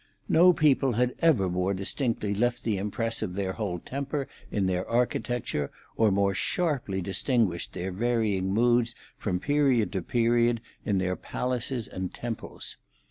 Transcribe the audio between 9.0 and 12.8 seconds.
from period to period in their palaces and temples.